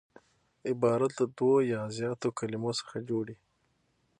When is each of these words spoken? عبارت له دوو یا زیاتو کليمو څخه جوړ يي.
عبارت 0.69 1.11
له 1.19 1.25
دوو 1.37 1.53
یا 1.73 1.81
زیاتو 1.97 2.27
کليمو 2.39 2.71
څخه 2.79 2.95
جوړ 3.09 3.25
يي. 3.33 3.37